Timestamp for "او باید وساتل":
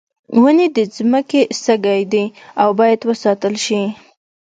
2.61-3.53